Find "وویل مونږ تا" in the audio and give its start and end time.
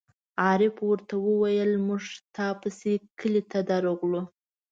1.27-2.47